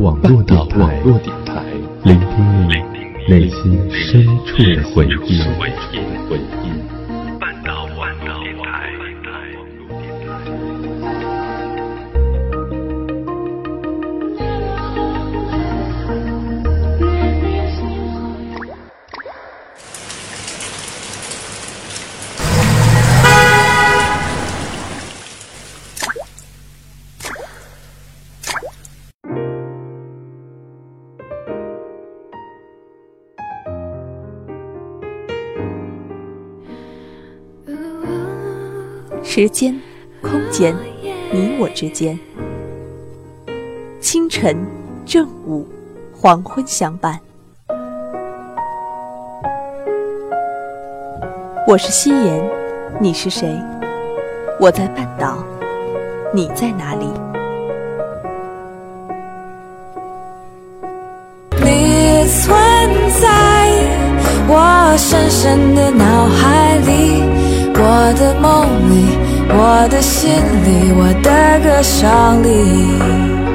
[0.00, 1.00] 网络电台，
[2.04, 2.74] 聆听你
[3.28, 5.42] 内心深处的回忆。
[39.40, 39.72] 时间、
[40.20, 40.74] 空间，
[41.30, 42.18] 你我之间。
[44.00, 44.66] 清晨、
[45.06, 45.64] 正午、
[46.12, 47.20] 黄昏相伴。
[51.68, 52.50] 我是夕颜，
[52.98, 53.48] 你是谁？
[54.58, 55.38] 我在半岛，
[56.34, 57.06] 你在哪里？
[61.62, 62.58] 你存
[63.20, 63.70] 在
[64.48, 67.22] 我深深的脑海里，
[67.80, 69.27] 我的梦里。
[69.50, 70.30] 我的心
[70.64, 73.47] 里，我的歌声里。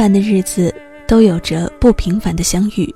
[0.00, 0.74] 凡的日子
[1.06, 2.94] 都有着不平凡的相遇。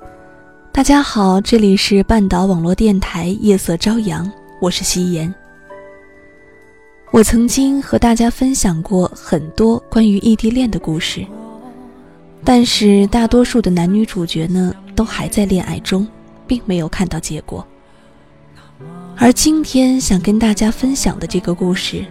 [0.71, 4.27] 大家好，这里是半岛网络电台夜色朝阳，
[4.59, 5.31] 我是夕颜。
[7.11, 11.23] 我曾经和大家分享过很多关于异地恋的故事，
[12.43, 16.07] 但是大多数的男女主角呢，都还在恋爱中，
[16.47, 17.63] 并没有看到结果。
[19.15, 22.03] 而今天想跟大家分享的这个故事。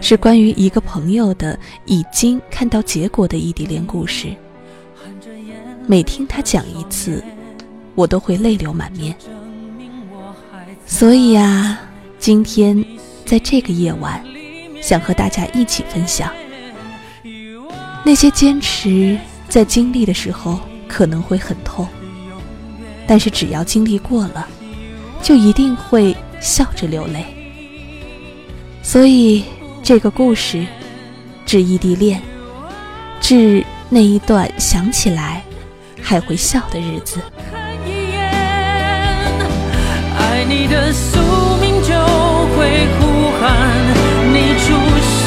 [0.00, 4.28] 是关于一个朋友的已经看到结果的异地恋故事。
[5.86, 7.22] 每听他讲一次，
[7.94, 9.14] 我都会泪流满面。
[10.86, 11.80] 所以啊，
[12.18, 12.82] 今天
[13.26, 14.24] 在这个夜晚，
[14.80, 16.32] 想和大家一起分享
[18.04, 21.86] 那些坚持，在经历的时候可能会很痛，
[23.06, 24.48] 但是只要经历过了，
[25.22, 27.26] 就一定会笑着流泪。
[28.82, 29.44] 所以。
[29.82, 30.66] 这个故事，
[31.46, 32.20] 致异地恋，
[33.20, 35.42] 致那一段想起来
[36.02, 37.20] 还会笑的日子。
[40.18, 41.18] 爱你的宿
[41.60, 41.94] 命就
[42.54, 43.66] 会呼喊
[44.32, 45.17] 你出现。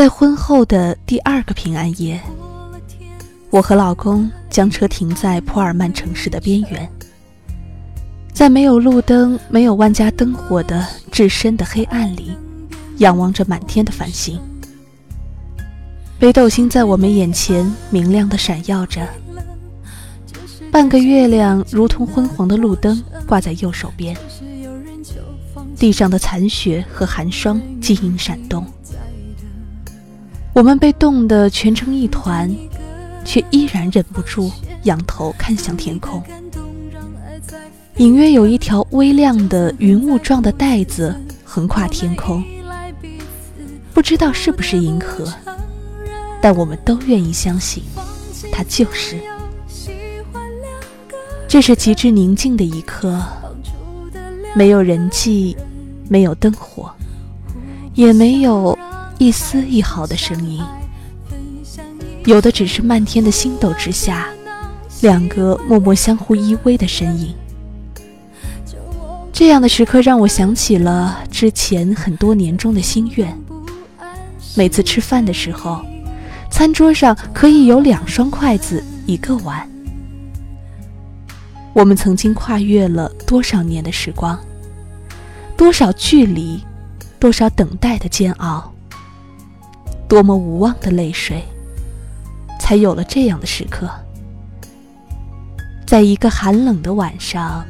[0.00, 2.18] 在婚后的第二个平安夜，
[3.50, 6.90] 我和老公将车停在普尔曼城市的边缘，
[8.32, 12.34] 在没有路灯、没有万家灯火的至深的黑暗里，
[12.96, 14.40] 仰望着满天的繁星。
[16.18, 19.06] 北斗星在我们眼前明亮的闪耀着，
[20.72, 24.16] 半个月亮如同昏黄的路灯挂在右手边，
[25.76, 28.64] 地上的残雪和寒霜晶莹闪动。
[30.52, 32.54] 我们被冻得蜷成一团，
[33.24, 34.50] 却依然忍不住
[34.82, 36.22] 仰头看向天空。
[37.96, 41.14] 隐约有一条微亮的云雾状的带子
[41.44, 42.42] 横跨天空，
[43.92, 45.32] 不知道是不是银河。
[46.42, 47.82] 但我们都愿意相信，
[48.50, 49.18] 它就是。
[51.46, 53.20] 这是极致宁静的一刻，
[54.54, 55.56] 没有人迹，
[56.08, 56.90] 没有灯火，
[57.94, 58.78] 也没有
[59.20, 60.64] 一丝一毫的声音，
[62.24, 64.30] 有的只是漫天的星斗之下，
[65.02, 67.34] 两个默默相互依偎的身影。
[69.30, 73.38] 这样的时刻让我想起了之前很多年中的心愿，
[74.56, 75.84] 每次吃饭的时候。
[76.50, 79.68] 餐桌上可以有两双筷子，一个碗。
[81.74, 84.40] 我们曾经跨越了多少年的时光，
[85.58, 86.64] 多少距离，
[87.18, 88.72] 多少等待的煎熬，
[90.10, 91.40] 多么无望的泪水，
[92.58, 93.88] 才有了这样的时刻，
[95.86, 97.64] 在一个寒冷的晚上，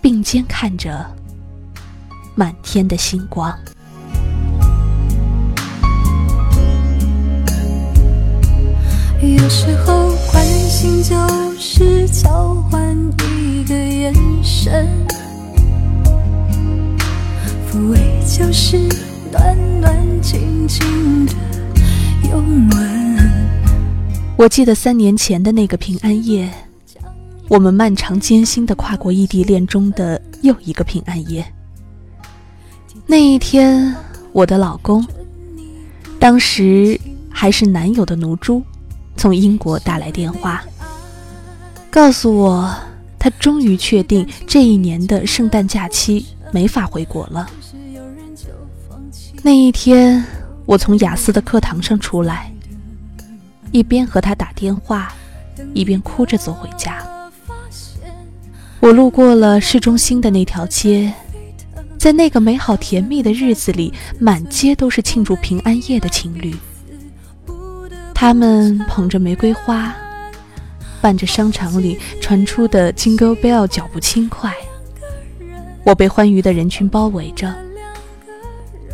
[0.00, 1.04] 并肩看着
[2.34, 3.54] 满天的星光。
[9.20, 11.14] 有时候关心就
[11.58, 12.96] 是交换
[13.28, 14.88] 一个眼神，
[17.70, 18.88] 抚慰就是
[19.32, 21.32] 暖暖静静的
[22.28, 23.18] 拥吻。
[24.36, 26.50] 我记得三年前的那个平安夜，
[27.48, 31.44] 我们漫长艰辛的跨过异地恋中的又一个平安夜。
[33.06, 33.94] 那一天，
[34.32, 35.04] 我的老公，
[36.18, 37.00] 当时
[37.30, 38.62] 还是男友的奴猪。
[39.16, 40.62] 从英国打来电话，
[41.90, 42.74] 告诉我
[43.18, 47.48] 他终于确定这一年的圣诞假期没法回国了。
[49.44, 50.24] 那一天，
[50.66, 52.52] 我从雅思的课堂上出来，
[53.72, 55.12] 一边和他打电话，
[55.74, 57.04] 一边哭着走回家。
[58.78, 61.12] 我路过了市中心的那条街，
[61.98, 66.54] 在那个美好甜蜜的日子里，满街都是庆祝平安夜的情侣。
[68.14, 69.92] 他们捧着玫瑰花，
[71.00, 74.54] 伴着商场里传出的 Jingle Bell 脚步轻快。
[75.82, 77.52] 我被欢愉的人群包围着，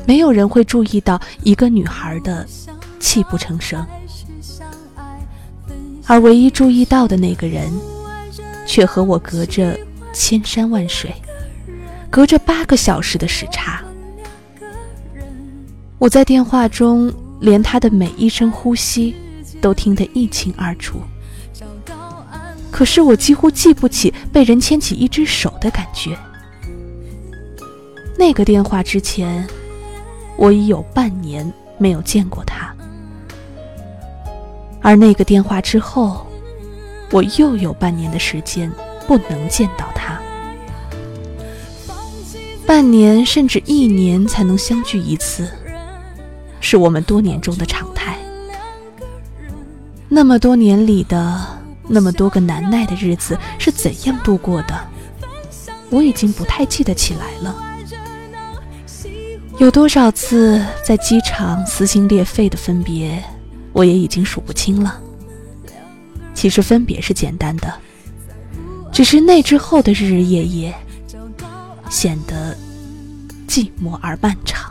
[0.09, 2.47] 没有人会注意到一个女孩的
[2.99, 3.87] 泣不成声，
[6.07, 7.71] 而唯一注意到的那个人，
[8.67, 9.79] 却和我隔着
[10.15, 11.13] 千山万水，
[12.09, 13.85] 隔着八个小时的时差。
[15.99, 17.13] 我在电话中。
[17.41, 19.15] 连他的每一声呼吸
[19.61, 21.01] 都听得一清二楚，
[22.69, 26.19] 可是我几乎记不起被人牵起一只手的感觉。
[28.19, 29.47] 那个电话之前，
[30.39, 32.73] 我已有半年没有见过他；
[34.81, 36.25] 而那个电话之后，
[37.11, 38.73] 我又有半年的时间
[39.07, 40.17] 不能见到他。
[42.65, 45.51] 半年甚至一年才能相聚一次。
[46.61, 48.17] 是我们多年中的常态。
[50.09, 51.47] 那么多年里的
[51.87, 54.79] 那么多个难耐的日子是怎样度过的？
[55.91, 57.68] 我已经不太记得起来了。
[59.59, 63.21] 有多少次在机场撕心裂肺的分别，
[63.73, 65.01] 我也已经数不清了。
[66.33, 67.75] 其实分别是简单的，
[68.93, 70.73] 只是那之后的日日夜夜，
[71.91, 72.57] 显得
[73.49, 74.68] 寂寞而漫长。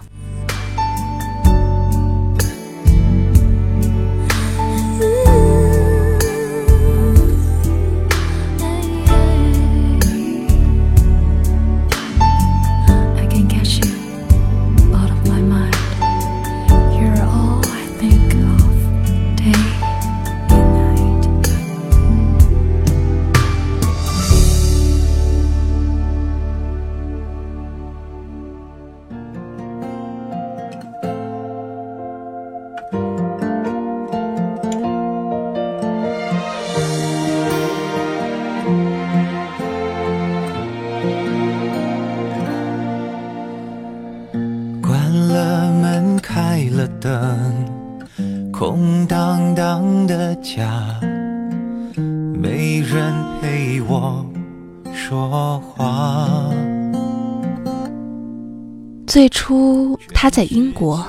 [59.17, 61.03] 最初，他在英国，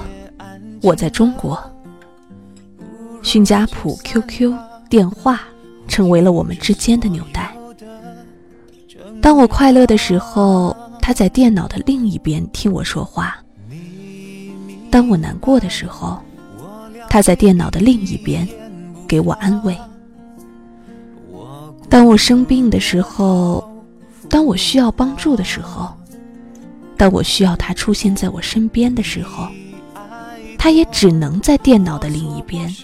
[0.81, 1.63] 我在中国。
[3.23, 4.55] 勋家谱、QQ、
[4.89, 5.43] 电话
[5.87, 7.55] 成为了我们之间的纽带。
[9.21, 13.27] 当我快乐的时候，他在电脑的另一边听我说话；
[14.91, 16.19] 当我难过的时候，
[17.11, 18.49] 他在电脑的另一边
[19.07, 19.75] 给我安慰；
[21.91, 23.71] 当我生病的时候，
[24.31, 25.95] 当我需要帮助的时候。
[26.99, 29.49] 当我需要他出现在我身边的时候，
[30.59, 32.75] 他也只能在电脑的另一边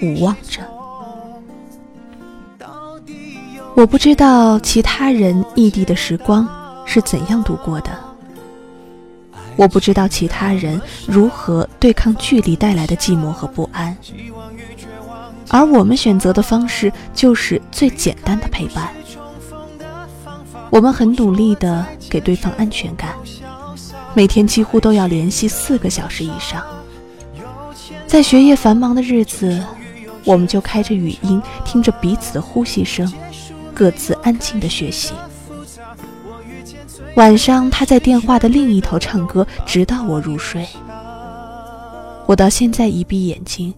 [0.00, 0.62] 无望着。
[3.74, 6.48] 我不知道其他人异地的时光
[6.86, 7.90] 是怎样度过的，
[9.56, 13.96] 我不知道其他人如何对抗距离带来的寂寞和不安，
[15.48, 18.88] 而我们选择的方式就是最简单的陪伴。
[20.72, 23.14] 我们很努力地给对方安全感，
[24.14, 26.64] 每天几乎都要联系四个小时以上。
[28.06, 29.62] 在学业繁忙的日子，
[30.24, 33.12] 我们就开着语音，听着彼此的呼吸声，
[33.74, 35.12] 各自安静地学习。
[37.16, 40.66] 晚上，他在电话的另一头唱歌，直到我入睡。
[42.24, 43.74] 我到现在一闭眼睛，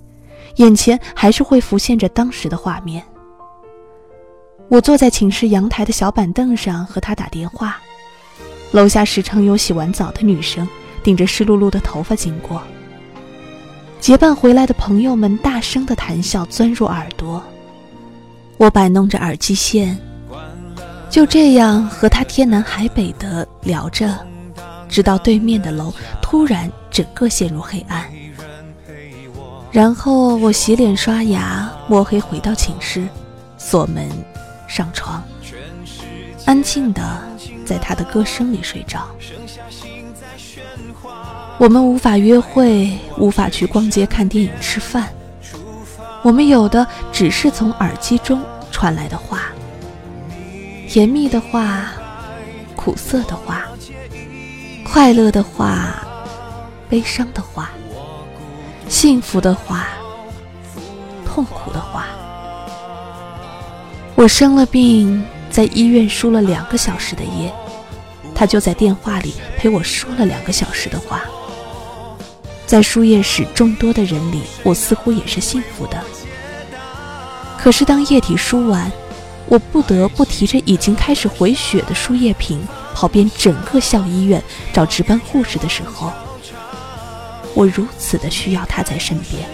[0.58, 3.02] 眼前还是会浮现着当时的画面。
[4.68, 7.80] 我坐在寝室阳台的小板凳上和他打电话，
[8.73, 10.66] 楼下时常有洗完澡的女生
[11.02, 12.62] 顶着湿漉漉的头发经过。
[14.00, 17.42] 结伴回来的朋友们大声的谈笑钻入耳朵，
[18.56, 19.97] 我摆弄着耳机线，
[21.09, 24.18] 就这样和他天南海北的聊着，
[24.88, 28.04] 直到对面的楼突然整个陷入黑暗。
[29.71, 33.06] 然后我洗脸刷牙，摸黑回到寝室，
[33.56, 34.09] 锁门。
[34.75, 35.23] 上床，
[36.47, 37.23] 安静的
[37.64, 39.07] 在他的歌声里睡着。
[41.59, 45.09] 我们无法约会，无法去逛街、看电影、吃饭。
[46.25, 49.43] 我们有的只是从耳机中传来的话，
[50.88, 51.93] 甜蜜的话，
[52.75, 53.66] 苦涩的话，
[54.83, 56.04] 快乐的话，
[56.88, 57.71] 悲伤的话，
[58.88, 59.87] 幸福的话，
[61.25, 62.09] 痛苦的话。
[64.16, 67.52] 我生了病，在医院输了两个小时的液，
[68.33, 71.23] 他就在电话里陪我说了两个小时的话。
[72.64, 76.00] 在输液室众多的人里，我似乎也是幸福的。
[77.59, 78.90] 可是当液体输完，
[79.49, 84.40] 我不得不提着已经开始回血的输液瓶，跑遍整个校医院
[84.73, 86.12] 找值班护士的时候，
[87.52, 89.44] 我如此的需要他在身边。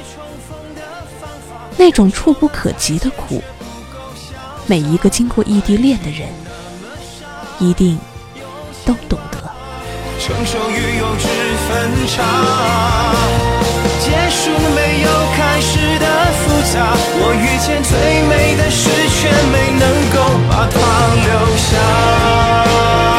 [1.79, 3.43] 那种触不可及的苦。
[4.71, 6.29] 每一个经过异地恋的人，
[7.59, 7.99] 一定
[8.87, 9.39] 都懂得。
[10.21, 11.27] 成熟与幼稚
[11.67, 12.23] 分岔，
[13.99, 16.07] 结束没有开始的
[16.39, 16.95] 复杂。
[17.19, 19.85] 我遇见最美的事，却没能
[20.15, 20.17] 够
[20.49, 20.79] 把它
[21.27, 23.10] 留下。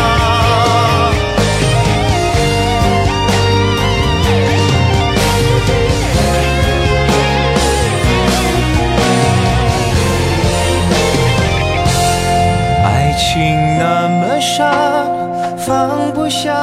[16.41, 16.59] 下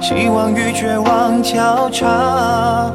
[0.00, 2.92] 希望与绝望交叉，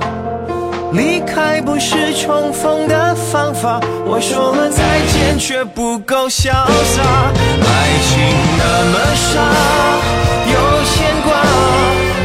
[0.93, 3.81] 离开不是重逢的方法。
[4.05, 7.03] 我说了再见，却不够潇洒。
[7.03, 7.75] 爱
[8.07, 8.15] 情
[8.57, 8.63] 那
[8.93, 8.95] 么
[9.27, 9.43] 傻，
[10.47, 10.55] 有
[10.87, 10.95] 牵
[11.27, 11.35] 挂，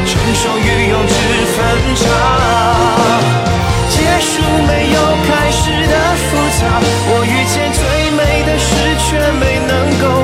[0.07, 1.13] 成熟与幼稚
[1.51, 1.57] 分
[1.99, 2.03] 岔。
[3.91, 4.39] 结束
[4.69, 6.63] 没有开始的复杂，
[7.11, 7.83] 我遇见最
[8.15, 8.71] 美的事，
[9.03, 10.23] 却没能够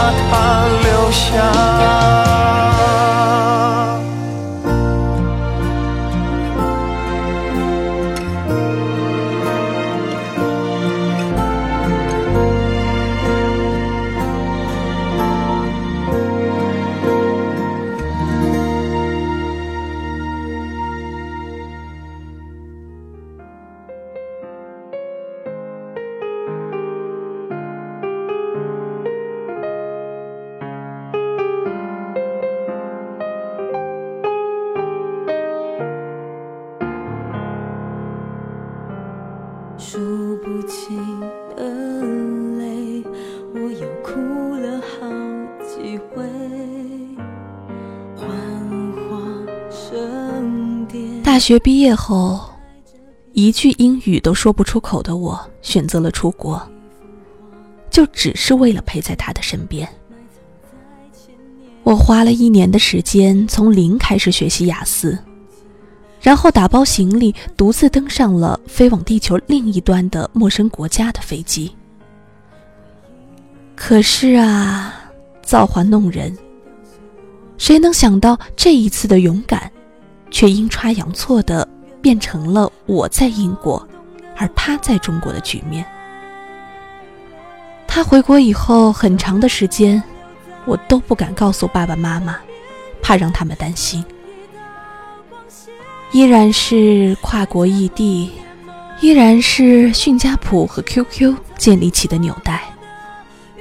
[0.00, 1.20] 把它留下。
[51.40, 52.38] 学毕业后，
[53.32, 56.60] 一句英语都说不出口的我，选择了出国，
[57.90, 59.88] 就只是为了陪在他的身边。
[61.82, 65.18] 我花了一年的时间，从零开始学习雅思，
[66.20, 71.74] 然后打包行李，独自登上了飞往地球另一端的陌生国家的飞机。
[73.74, 75.10] 可是啊，
[75.42, 76.36] 造化弄人，
[77.56, 79.72] 谁能想到这一次的勇敢，
[80.30, 81.66] 却阴差阳错的
[82.00, 83.86] 变成了我在英国，
[84.36, 85.84] 而他在中国的局面。
[87.86, 90.02] 他回国以后很长的时间。
[90.66, 92.36] 我都不敢告诉爸爸妈妈，
[93.02, 94.04] 怕让他们担心。
[96.12, 98.30] 依然是跨国异地，
[99.00, 102.62] 依然是迅家谱和 QQ 建立起的纽带。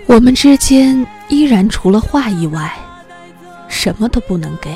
[0.07, 2.77] 我们之间依然除了话以外，
[3.69, 4.75] 什么都不能给。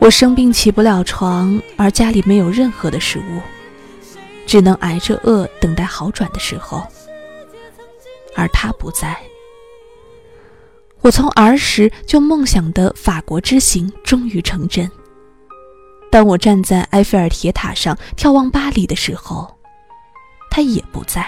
[0.00, 3.40] 我生病起不了床，而家里没有任何的食物，
[4.46, 6.82] 只能挨着饿等待好转的时候。
[8.34, 9.14] 而他不在。
[11.02, 14.90] 我从儿时就梦想的法国之行终于成真。
[16.10, 19.54] 当我站在埃菲尔铁塔上眺望巴黎的时候，
[20.50, 21.26] 他也不在。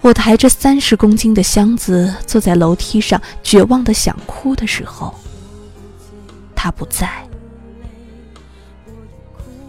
[0.00, 5.12] 我抬着三十公斤的箱子坐在楼梯上，绝望的想哭的时候，
[6.62, 7.08] 他不在。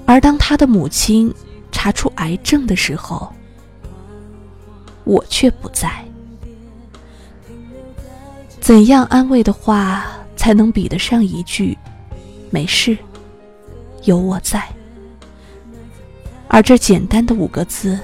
[0.06, 1.34] 而当他的母亲
[1.72, 3.32] 查出癌症的时候，
[5.06, 5.90] 我却不在。
[8.60, 11.78] 怎样安慰的话才能比得上一句
[12.52, 12.98] “没事，
[14.04, 14.62] 有我在”？
[16.50, 17.98] 而这简单的五个字，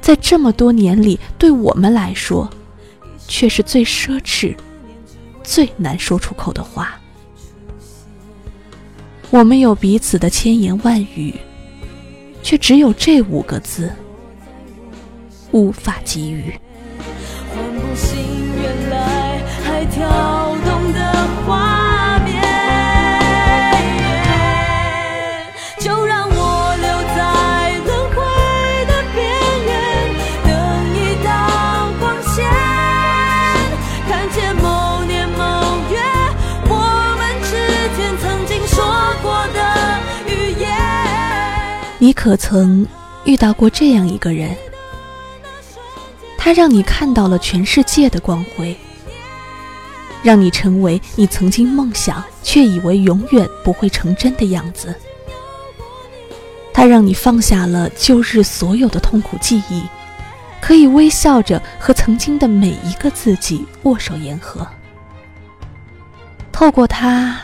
[0.00, 2.48] 在这么多年里，对我们来说，
[3.28, 4.56] 却是最奢侈、
[5.44, 6.98] 最难说出口的话。
[9.30, 11.34] 我们有彼此的千言万语，
[12.42, 13.90] 却只有这五个字，
[15.52, 16.52] 无法给予。
[19.90, 20.59] 跳动的
[42.22, 42.86] 可曾
[43.24, 44.54] 遇到过这样一个人？
[46.36, 48.76] 他让你看到了全世界的光辉。
[50.22, 54.94] 让你成为你曾经梦想却以为永远不会成真的样子。
[56.74, 59.82] 他让你放下了旧日所有的痛苦记忆，
[60.60, 64.68] 可以微笑着和曾经的每一个自己握手言和。
[66.52, 67.40] 透过它，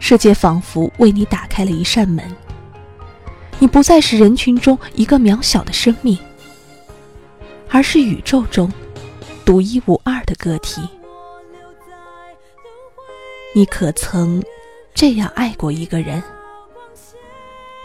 [0.00, 2.24] 世界仿佛为你打开了一扇门。
[3.58, 6.18] 你不再是人群中一个渺小的生命，
[7.70, 8.70] 而是宇宙中
[9.44, 10.82] 独一无二的个体。
[13.54, 14.42] 你可曾
[14.94, 16.22] 这样爱过一个人？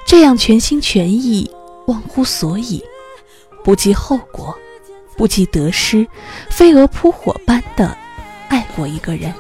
[0.06, 1.50] 这样全心全意、
[1.88, 2.84] 忘乎所以、
[3.64, 4.54] 不计后果、
[5.16, 6.06] 不计得失、
[6.50, 7.98] 飞蛾扑火般的
[8.50, 9.34] 爱过一个人？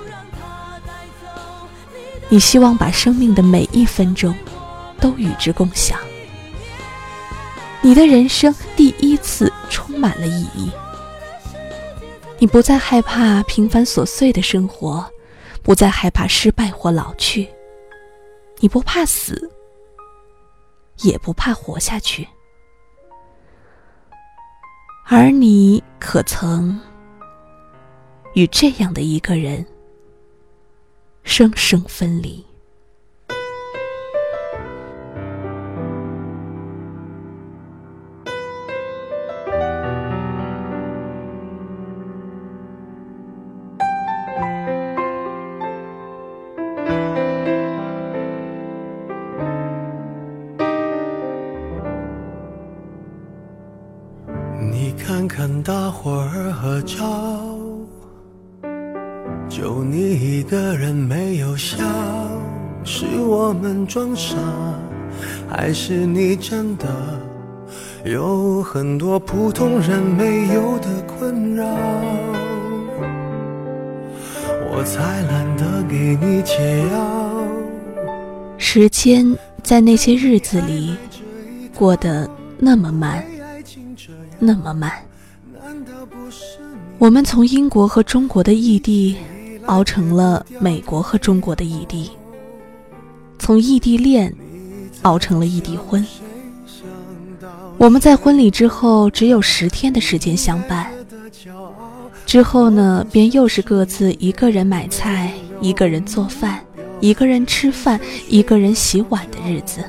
[2.30, 4.34] 你希望把生命的每一分钟
[5.02, 6.00] 都与之共享。
[7.82, 10.72] 你的人生第一次充满了意义。
[12.40, 15.06] 你不再害怕平凡琐碎的生活。
[15.64, 17.48] 不再害怕失败或老去，
[18.62, 19.52] 你不怕死，
[21.04, 22.28] 也不怕活下去。
[25.06, 26.82] 而你可曾
[28.34, 29.64] 与这样的一个人
[31.24, 32.44] 生生分离？
[68.74, 71.66] 很多普通人没有的困扰？
[74.72, 77.46] 我才懒得给你解药。
[78.58, 80.96] 时间在那些日子里
[81.76, 83.22] 过得那么慢，
[84.40, 84.90] 那么慢。
[86.98, 89.18] 我们从英国和中国的异地，
[89.66, 92.10] 熬成了美国和中国的异地；
[93.38, 94.34] 从从异地恋
[95.02, 96.02] 熬成了异地婚。
[97.82, 100.86] 我们在婚礼之后只有十天的时间相伴，
[102.28, 106.64] 之后呢，便又是各自一个人买菜，一个人做饭，
[107.00, 109.84] 一个人吃饭，一个人洗碗的日子。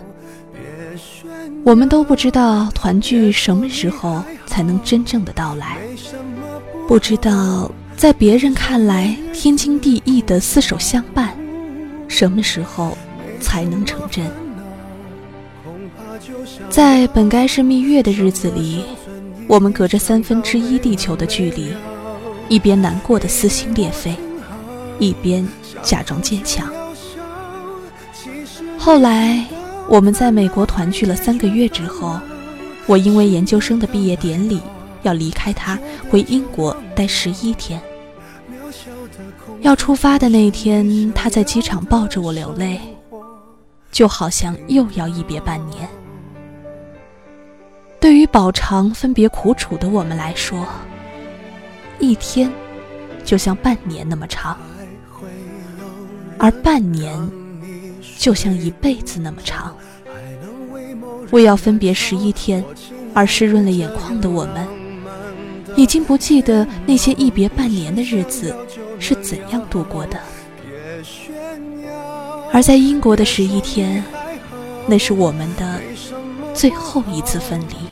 [1.64, 5.76] 我们都不知道团聚什么时候才能真正的到来，
[6.88, 11.36] 不知道在别人看来天经地义的厮守相伴，
[12.08, 12.96] 什么时候
[13.38, 14.24] 才能成真。
[16.72, 18.82] 在本该是蜜月的日子里，
[19.46, 21.70] 我们隔着三分之一地球的距离，
[22.48, 24.16] 一边难过的撕心裂肺，
[24.98, 25.46] 一边
[25.82, 26.66] 假装坚强。
[28.78, 29.44] 后来，
[29.86, 32.18] 我们在美国团聚了三个月之后，
[32.86, 34.58] 我因为研究生的毕业典礼
[35.02, 37.78] 要离开他，回英国待十一天。
[39.60, 42.80] 要出发的那天，他在机场抱着我流泪，
[43.90, 45.86] 就好像又要一别半年。
[48.02, 50.66] 对于饱尝分别苦楚的我们来说，
[52.00, 52.50] 一天
[53.24, 54.58] 就像半年那么长，
[56.36, 57.16] 而半年
[58.18, 59.72] 就像一辈子那么长。
[61.30, 62.64] 为要分别十一天
[63.14, 64.66] 而湿润了眼眶的我们，
[65.76, 68.52] 已经不记得那些一别半年的日子
[68.98, 70.18] 是怎样度过的。
[72.52, 74.02] 而在英国的十一天，
[74.88, 75.80] 那是我们的
[76.52, 77.91] 最后一次分离。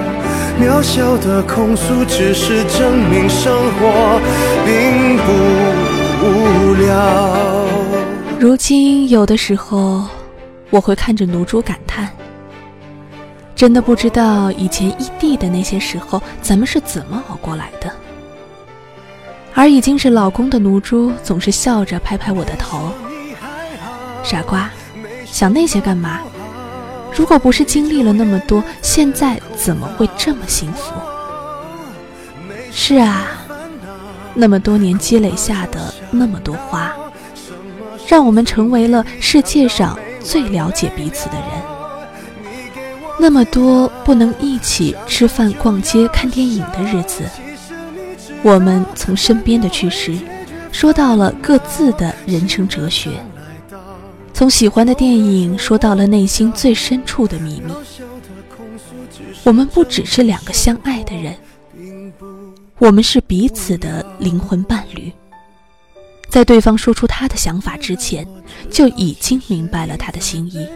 [0.59, 4.19] 渺小的控诉，只是证明生活
[4.65, 5.31] 并不
[6.25, 7.67] 无聊。
[8.39, 10.05] 如今，有的时候
[10.69, 12.09] 我会看着奴猪感叹，
[13.55, 17.91] 真的不知道以前异地的那些时候，咱们是怎么熬过来的。
[19.53, 22.91] 而已经是老公的奴猪，总是笑着拍拍我的头
[24.23, 24.69] ：“傻瓜，
[25.25, 26.21] 想那些干嘛？”
[27.15, 30.93] 如果不是经历了那么多，现在怎么会这么幸福？
[32.71, 33.27] 是啊，
[34.33, 36.93] 那么多年积累下的那么多花，
[38.07, 41.47] 让我们成为了世界上最了解彼此的人。
[43.19, 47.23] 那么多不能一起吃饭、逛街、看电影的日子，
[48.41, 50.17] 我们从身边的去世，
[50.71, 53.11] 说到了各自的人生哲学。
[54.41, 57.71] 从喜欢的电影说到了内心最深处的秘密。
[59.43, 61.37] 我们不只是两个相爱的人，
[62.79, 65.13] 我们是彼此的灵魂伴侣。
[66.27, 68.27] 在对方说出他的想法之前，
[68.71, 70.67] 就已经明白了他的心意。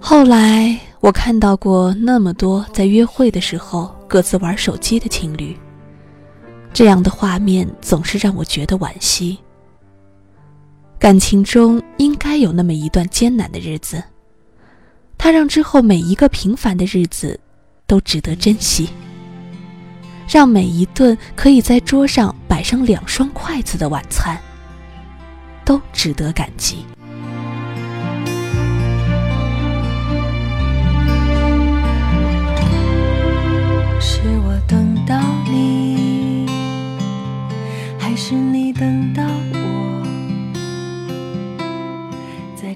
[0.00, 5.54] 后来我看到过那么多在约会的时候各自玩手机的情侣，
[6.72, 9.38] 这样的画面总是让我觉得惋惜。
[11.02, 14.00] 感情中应该有那么一段艰难的日子，
[15.18, 17.40] 它让之后每一个平凡的日子
[17.88, 18.88] 都值得珍惜，
[20.28, 24.38] 让每一顿可以在桌上摆上两双筷子的晚餐
[25.64, 26.86] 都值得感激。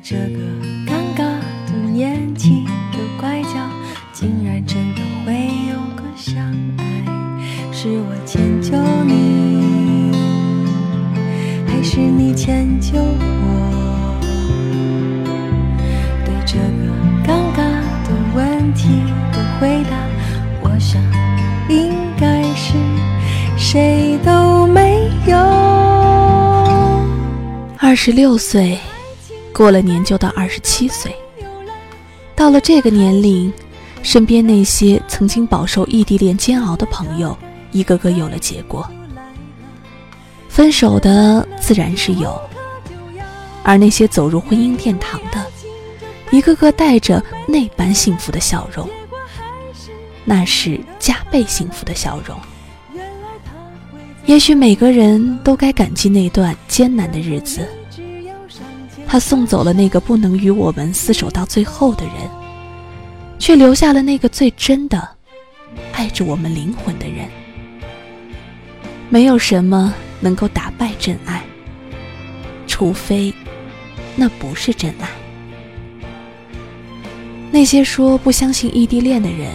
[0.08, 0.38] 这个
[0.86, 1.24] 尴尬
[1.66, 3.58] 的年纪的拐角，
[4.12, 5.32] 竟然真的会
[5.68, 6.40] 有个相
[6.78, 6.84] 爱。
[7.72, 10.12] 是我迁就你，
[11.66, 14.20] 还是你迁就我？
[16.24, 16.62] 对这个
[17.26, 17.58] 尴尬
[18.06, 19.96] 的问题的回答，
[20.62, 21.02] 我想
[21.68, 22.74] 应该是
[23.58, 25.36] 谁都没有。
[27.80, 28.78] 二十六岁。
[29.56, 31.16] 过了年就到二十七岁，
[32.34, 33.50] 到了这个年龄，
[34.02, 37.34] 身边那些曾经饱受异地恋煎熬的朋友，
[37.72, 38.86] 一个个有了结果。
[40.46, 42.38] 分手的自然是有，
[43.62, 45.42] 而那些走入婚姻殿堂的，
[46.30, 48.86] 一个个带着那般幸福的笑容，
[50.26, 52.38] 那是加倍幸福的笑容。
[54.26, 57.66] 也许每个人都该感激那段艰难的日子。
[59.16, 62.14] 他送走了那个不能与我们厮守到最后的人，
[63.38, 65.08] 却留下了那个最真的
[65.90, 67.26] 爱着我们灵魂的人。
[69.08, 71.42] 没有什么能够打败真爱，
[72.66, 73.32] 除非
[74.16, 75.08] 那不是真爱。
[77.50, 79.50] 那些说不相信异地恋的人，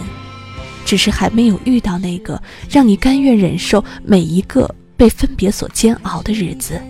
[0.84, 6.82] 只是还没有遇到那个让你甘愿忍受每一个被分别所煎熬的日子。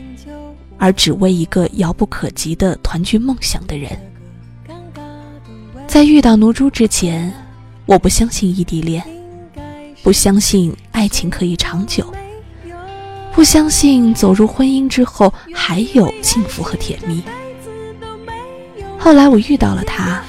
[0.82, 3.92] 而只为一个遥不可及的团聚梦想的人，
[5.86, 7.32] 在遇到奴珠之前，
[7.86, 9.06] 我不相信异地恋，
[10.02, 12.12] 不相信爱情可以长久，
[13.32, 17.22] 不相信走入婚姻之后还有幸福和甜蜜。
[18.98, 20.24] 后来我遇到了他，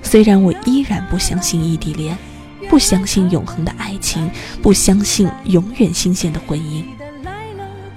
[0.00, 2.16] 虽然我依然不相信异地恋，
[2.68, 4.30] 不相信永恒的爱情，
[4.62, 6.84] 不相信永远新鲜的婚姻，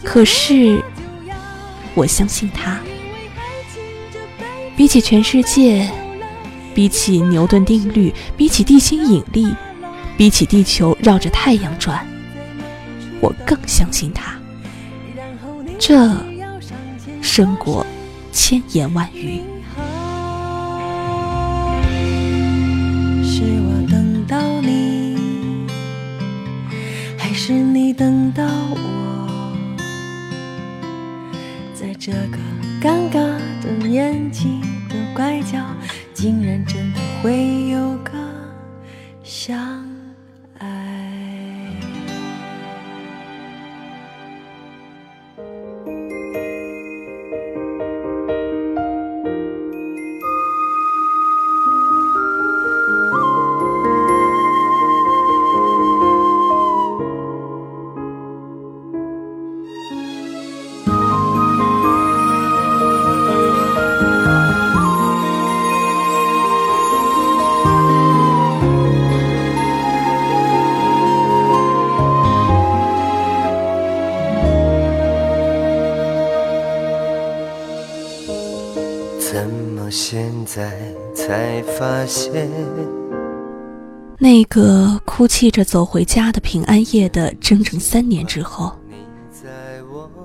[0.04, 0.84] 可是。
[1.96, 2.80] 我相信他，
[4.76, 5.90] 比起全世界，
[6.74, 9.54] 比起牛顿定律，比起地心引力，
[10.18, 12.06] 比起地球绕着太阳转，
[13.22, 14.34] 我更相信他。
[15.78, 16.18] 这
[17.22, 17.86] 胜过
[18.32, 19.42] 千言万语。
[23.24, 25.16] 是我等到你，
[27.18, 28.83] 还是你等到我？
[32.06, 32.38] 这个
[32.82, 33.14] 尴尬
[33.62, 35.58] 的年纪的拐角，
[36.14, 38.12] 竟然真的会有个
[39.24, 39.82] 相。
[81.54, 82.50] 才发现，
[84.18, 88.76] 那个哭泣着走回家的平安夜的整整三年之后，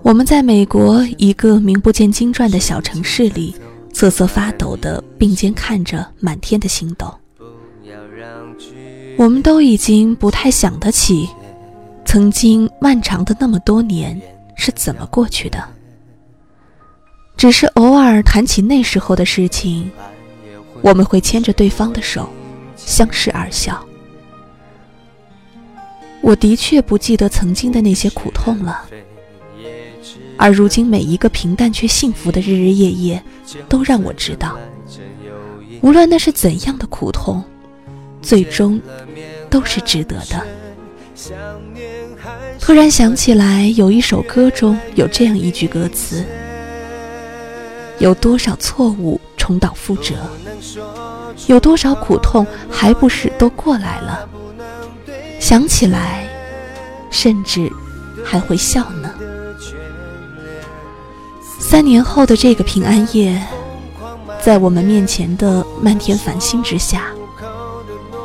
[0.02, 3.54] 我们在美国一个名不见经传的小城市里
[3.92, 7.14] 瑟瑟发抖的并肩看着满天的星斗。
[9.18, 11.28] 我们都已经不太想得起，
[12.06, 14.18] 曾经漫长的那么多年
[14.54, 15.62] 是怎么过去的，
[17.36, 19.90] 只是偶尔谈起那时候的事情。
[20.82, 22.28] 我们会牵着对方的手，
[22.76, 23.84] 相视而笑。
[26.20, 28.84] 我的确不记得曾经的那些苦痛了，
[30.36, 33.22] 而如今每一个平淡却幸福的日日夜夜，
[33.68, 34.58] 都让我知道，
[35.80, 37.42] 无论那是怎样的苦痛，
[38.20, 38.80] 最终
[39.48, 40.46] 都是值得的。
[42.60, 46.24] 突然想起来，有一首歌中有这样一句歌词：
[47.98, 50.14] 有多少错误重蹈覆辙？
[51.46, 54.28] 有多少苦痛，还不是都过来了？
[55.40, 56.28] 想起来，
[57.10, 57.72] 甚至
[58.22, 59.10] 还会笑呢。
[61.58, 63.42] 三年后的这个平安夜，
[64.38, 67.06] 在我们面前的漫天繁星之下，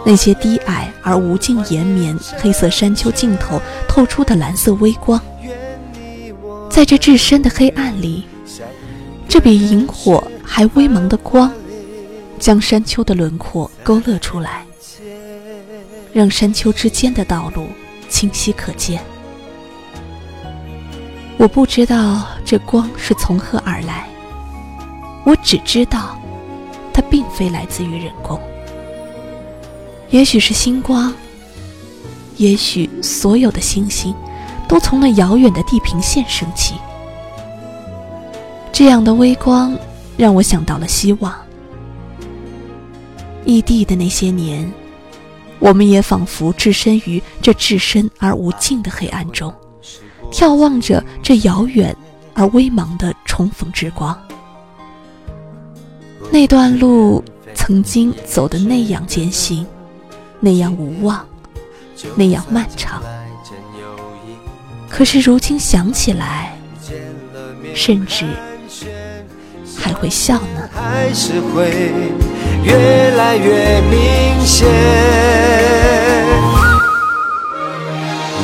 [0.05, 5.21] 那些低矮而无尽延绵黑色山丘尽头透出的蓝色微光，
[6.69, 8.27] 在这至深的黑暗里，
[9.29, 10.21] 这比萤火
[10.55, 11.51] 还微茫的光。
[12.37, 14.65] 将山丘的轮廓勾勒出来，
[16.11, 17.65] 让山丘之间的道路
[18.09, 19.01] 清晰可见。
[21.37, 24.07] 我不知道这光是从何而来，
[25.25, 26.19] 我只知道，
[26.93, 28.37] 它并非来自于人工。
[30.09, 31.13] 也许是星光，
[32.35, 34.13] 也许所有的星星
[34.67, 36.75] 都从那遥远的地平线升起。
[38.73, 39.73] 这样的微光
[40.17, 41.33] 让我想到了希望。
[43.45, 44.71] 异地的那些年，
[45.59, 49.53] 我们也仿佛置身于这至深而无尽的黑暗中，
[50.31, 51.95] 眺望着这遥远
[52.33, 54.17] 而微茫的重逢之光。
[56.31, 57.23] 那段路
[57.53, 59.67] 曾经走得那样艰辛，
[60.39, 61.25] 那样无望，
[62.15, 63.03] 那样漫长。
[64.89, 66.57] 可是如今想起来，
[67.75, 68.25] 甚至
[69.83, 70.69] 还会笑呢。
[70.73, 71.91] 还是会
[72.63, 74.65] 越来越明显，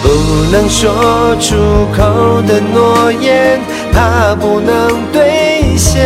[0.04, 0.10] 不
[0.52, 1.56] 能说出
[1.96, 3.62] 口的诺言，
[3.94, 6.02] 怕不能兑现。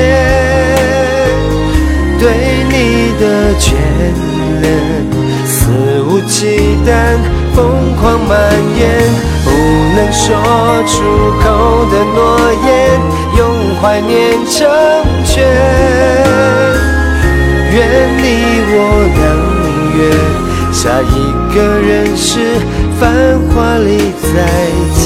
[2.19, 2.30] 对
[2.69, 3.74] 你的眷
[4.62, 4.65] 恋，
[5.48, 5.56] 肆
[6.04, 7.17] 无忌惮，
[7.56, 8.38] 疯狂蔓
[8.78, 9.10] 延，
[9.43, 9.49] 不
[9.95, 10.25] 能说
[10.88, 10.93] 出
[11.41, 11.45] 口
[11.91, 12.17] 的诺
[12.65, 12.67] 言，
[13.38, 13.41] 用
[13.82, 14.12] 怀念
[14.45, 14.56] 成
[15.25, 15.34] 全。
[17.71, 17.77] 愿
[18.17, 18.23] 你
[18.69, 18.75] 我
[19.15, 19.21] 两
[19.97, 19.99] 月。
[20.71, 21.13] 下一
[21.53, 22.58] 个人是
[22.99, 23.01] 繁
[23.49, 24.34] 华里再
[24.99, 25.06] 见，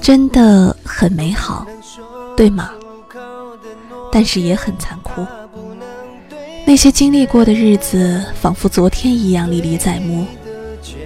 [0.00, 1.66] 真的很美好，
[2.36, 2.70] 对吗？
[4.12, 5.26] 但是也很残酷。
[6.64, 10.24] 那些经历过的日子，仿佛昨天一样历历在目，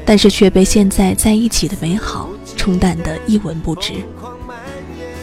[0.05, 3.95] 但是却被现在在一起的美好冲淡得一文不值。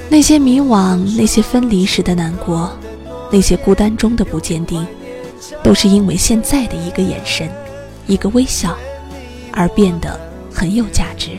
[0.09, 2.71] 那些迷惘，那些分离时的难过，
[3.31, 4.85] 那些孤单中的不坚定。
[5.63, 7.47] 都是因为现在的一个眼神，
[8.07, 8.75] 一个微笑，
[9.51, 10.19] 而变得
[10.51, 11.31] 很有价值。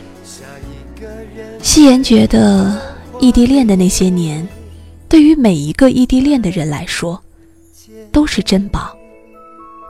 [1.61, 2.79] 夕颜觉得，
[3.19, 4.47] 异地恋的那些年，
[5.09, 7.21] 对于每一个异地恋的人来说，
[8.11, 8.95] 都是珍宝，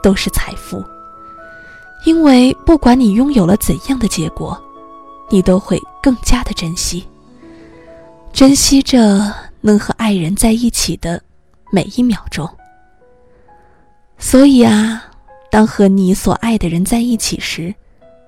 [0.02, 0.84] 都是财富。
[2.06, 4.62] 因为不管你拥有了怎样的结果，
[5.30, 7.08] 你都会更加的珍惜，
[8.34, 11.22] 珍惜着能和爱人在一起的
[11.72, 12.50] 每一秒钟。
[14.18, 15.04] 所以啊，
[15.50, 17.74] 当和你所爱的人在一起时，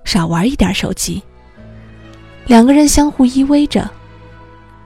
[0.05, 1.21] 少玩一点手机。
[2.45, 3.89] 两个人相互依偎着，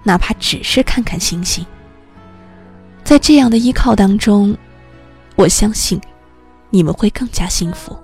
[0.04, 1.65] 哪怕只是看看星星。
[3.04, 4.56] 在这样的依靠当中，
[5.36, 5.99] 我相信
[6.69, 7.95] 你们会更加幸福。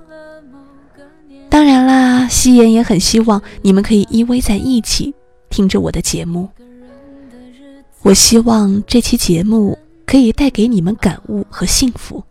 [1.55, 5.15] 当然啦，夕颜也很希望你们可以依偎在一起，
[5.49, 6.49] 听着我的节目。
[8.01, 12.21] 我希望这期节目可以带给你们感悟和幸福。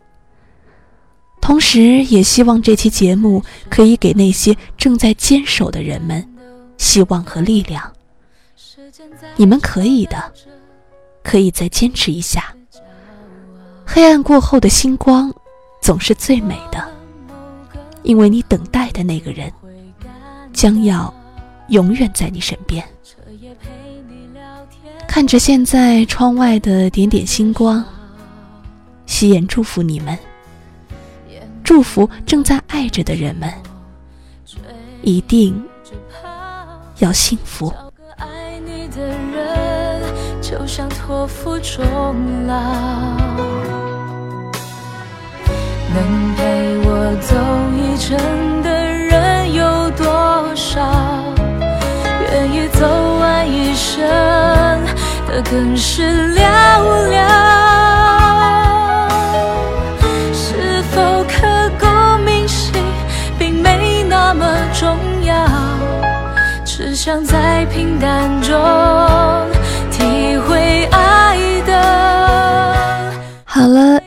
[1.41, 6.23] 同时，也希望这期节目可以给那些正在坚守的人们
[6.77, 7.81] 希望和力量。
[9.35, 10.31] 你们可以的，
[11.23, 12.53] 可以再坚持一下。
[13.83, 15.33] 黑暗过后的星光
[15.81, 16.87] 总是最美的，
[18.05, 19.51] 因为你等待的那个人
[20.53, 21.13] 将要
[21.67, 22.81] 永远在你身边。
[25.07, 27.83] 看着现在窗外的点点星光，
[29.05, 30.17] 夕颜祝福你们。
[31.63, 33.51] 祝福正在爱着的人们，
[35.01, 35.61] 一定
[36.99, 37.73] 要幸福。
[40.41, 43.74] 就像托付终老，
[45.95, 47.33] 能陪我走
[47.77, 50.81] 一程的人有多少？
[52.21, 52.85] 愿意走
[53.17, 54.03] 完一生
[55.25, 56.41] 的更是寥
[57.09, 57.34] 寥。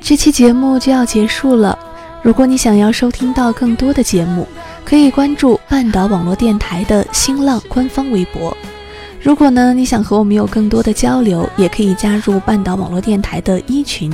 [0.08, 1.78] 这期节目就要结束了。
[2.22, 4.48] 如果你想要收听到更多的节目，
[4.82, 8.56] 可以关注半岛网络电台的新浪官方微博。
[9.20, 14.10] 如果呢，你想和我们有更多的交流，也可以加入半岛网络电台的一群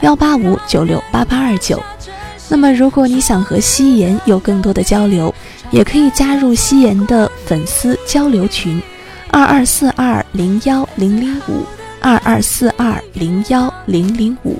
[0.00, 1.80] 幺八五九六八八二九。
[2.48, 5.32] 那么，如果你想和夕颜有更多的交流，
[5.70, 8.82] 也可以加入夕颜的粉丝交流群，
[9.30, 11.64] 二二四二零幺零零五
[12.00, 14.56] 二二四二零幺零零五，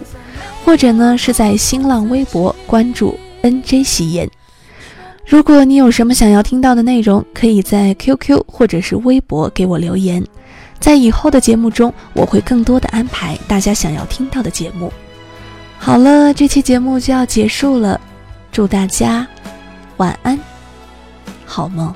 [0.67, 4.29] 或者呢是在新浪微博关注 NJ 夕颜。
[5.25, 10.25] 如果你有什么想要听到的内容，可以在 QQ 或者是微博给我留言，
[10.81, 14.93] 在以后的节目中，我会更多的安排大家想要听到的节目。
[15.79, 18.01] 好了，这期节目就要结束了，
[18.51, 19.25] 祝大家
[19.99, 20.37] 晚安，
[21.45, 21.95] 好梦。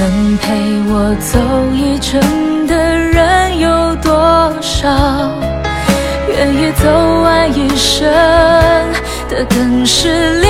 [0.00, 0.50] 能陪
[0.88, 1.38] 我走
[1.72, 5.47] 一程的人有多少？
[6.38, 6.88] 愿意走
[7.22, 8.06] 完一生
[9.28, 10.46] 的更是寥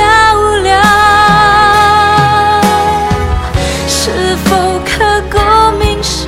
[0.63, 0.69] 寥。
[3.89, 5.39] 是否刻骨
[5.79, 6.27] 铭心，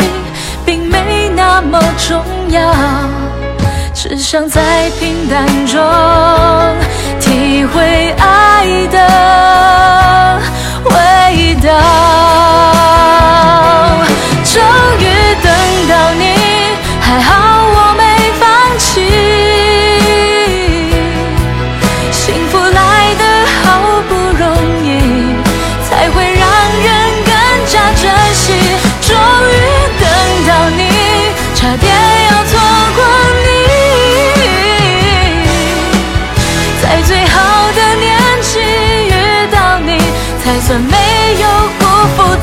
[0.64, 2.74] 并没那么重要。
[3.92, 5.78] 只想在平淡中
[7.20, 10.40] 体会爱的
[10.86, 11.68] 味道。
[14.42, 14.58] 终
[15.00, 15.04] 于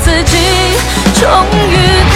[0.03, 0.37] 自己，
[1.19, 2.06] 终于。